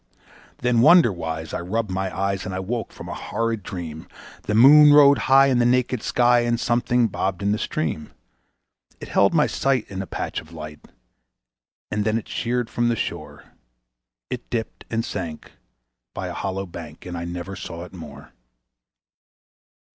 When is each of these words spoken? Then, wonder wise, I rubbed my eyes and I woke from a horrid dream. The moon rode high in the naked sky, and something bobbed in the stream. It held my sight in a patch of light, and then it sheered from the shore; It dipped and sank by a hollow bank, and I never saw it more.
Then, 0.57 0.81
wonder 0.81 1.13
wise, 1.13 1.53
I 1.53 1.59
rubbed 1.61 1.91
my 1.91 2.09
eyes 2.19 2.43
and 2.43 2.55
I 2.55 2.59
woke 2.59 2.91
from 2.91 3.07
a 3.07 3.13
horrid 3.13 3.61
dream. 3.61 4.07
The 4.41 4.55
moon 4.55 4.91
rode 4.93 5.19
high 5.29 5.45
in 5.45 5.59
the 5.59 5.63
naked 5.67 6.01
sky, 6.01 6.39
and 6.39 6.59
something 6.59 7.05
bobbed 7.07 7.43
in 7.43 7.51
the 7.51 7.59
stream. 7.59 8.11
It 8.99 9.09
held 9.09 9.31
my 9.31 9.45
sight 9.45 9.85
in 9.91 10.01
a 10.01 10.07
patch 10.07 10.41
of 10.41 10.51
light, 10.53 10.79
and 11.91 12.03
then 12.03 12.17
it 12.17 12.27
sheered 12.27 12.67
from 12.67 12.89
the 12.89 12.95
shore; 12.95 13.43
It 14.31 14.49
dipped 14.49 14.85
and 14.89 15.05
sank 15.05 15.51
by 16.15 16.29
a 16.29 16.33
hollow 16.33 16.65
bank, 16.65 17.05
and 17.05 17.15
I 17.15 17.25
never 17.25 17.55
saw 17.55 17.83
it 17.83 17.93
more. 17.93 18.31